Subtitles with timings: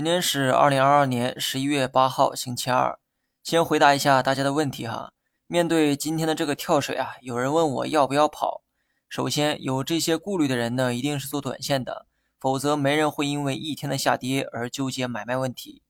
[0.00, 2.98] 今天是二零二二年十一月八号，星期二。
[3.42, 5.12] 先回答一下大家的问题哈。
[5.46, 8.62] 面对今天的这个跳水啊，有人问我要不要跑。
[9.10, 12.06] 首先，有这些顾虑的人呢，一定是做短线的，
[12.38, 15.82] 否则没人会因为一天的下跌而纠结买卖问题。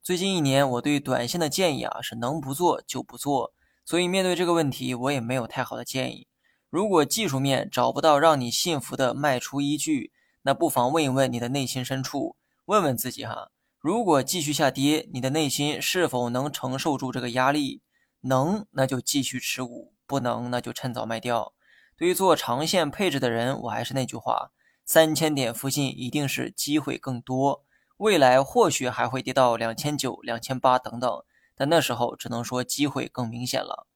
[0.00, 3.52] 最近一年，我对短线的建议啊，是能不做就不做。
[3.84, 6.28] 所以面对这个问题，我也没有太好的建议。
[6.70, 10.12] 如果技术面找不到让你信服的卖出依据，
[10.42, 12.36] 那不妨问一问你的内心深处。
[12.66, 17.82] 问问自己哈，如果继续下跌，你的内心是否能承受住这个压力？
[18.22, 21.52] 能，那就继续持股；不能，那就趁早卖掉。
[21.96, 24.50] 对于做长线配置的人，我还是那句话：
[24.84, 27.64] 三千点附近一定是机会更多，
[27.98, 31.22] 未来或许还会跌到两千九、两千八等等，
[31.54, 33.86] 但那时候只能说机会更明显了。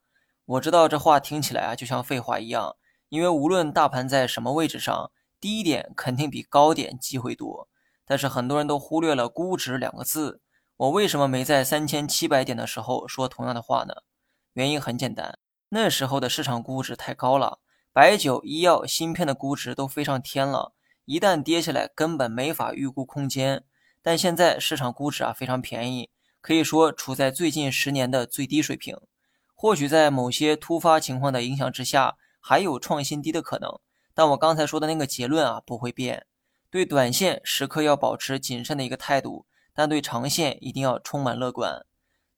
[0.45, 2.77] 我知道这话听起来啊，就像废话一样，
[3.09, 7.69] 因为无论大盘在什么位置上，低点肯定比高点机会多。
[8.11, 10.41] 但是很多人都忽略了估值两个字。
[10.79, 13.95] 我为什么没在三千七百点的时候说同样的话呢？
[14.55, 17.61] 原因很简单，那时候的市场估值太高了，
[17.93, 20.73] 白酒、医药、芯片的估值都飞上天了，
[21.05, 23.63] 一旦跌下来，根本没法预估空间。
[24.03, 28.97] 但现在市场估值啊非常便宜，可以说处在最近十年的最低水平。
[29.55, 33.79] 或许在某些突发情况的影响之下，还有创新低的可能，
[34.13, 36.27] 但我刚才说的那个结论啊不会变。
[36.71, 41.85] 对短线时刻要保持谨慎的一个态度，但对长线一定要充满乐观。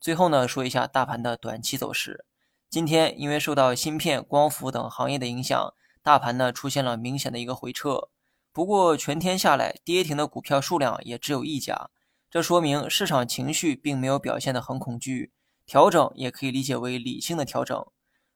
[0.01, 2.25] 最后呢，说一下大盘的短期走势。
[2.71, 8.09] 今天因为受到芯片、光伏等行业的影响，大盘呢出现了明显的一个回撤。
[8.53, 11.91] 不过全天下来，跌停的股票数量也只有一家，
[12.31, 15.33] 这说明市场情绪并没有表现得很恐惧。
[15.67, 17.87] 调整也可以理解为理性的调整。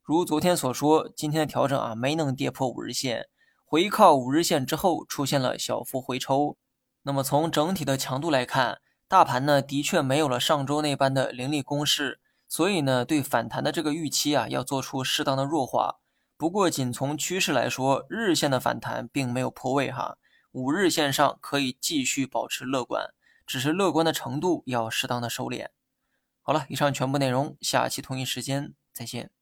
[0.03, 3.29] 如昨天所说，今天的调整啊没能跌破五日线。
[3.69, 6.57] 回靠五日线之后出现了小幅回抽，
[7.03, 15.97] 那么从整体的强度来看，大盘呢的确没有了上周那般的凌厉攻势，所以呢对反弹的这个预期啊要做出适当的弱化。
[16.37, 20.17] 不过仅从趋势来说，日线的反弹并没有破位哈，
[20.53, 23.13] 五日线上可以继续保持乐观，
[23.45, 25.71] 只是乐观的程度要适当的收敛。
[26.41, 29.33] 好了，以上全部内容，下期同一时间再见。